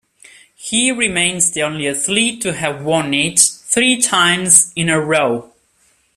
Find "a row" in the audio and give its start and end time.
4.89-5.51